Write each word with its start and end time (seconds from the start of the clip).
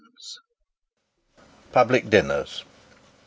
PUBLIC 1.71 2.09
DINNERS. 2.09 2.63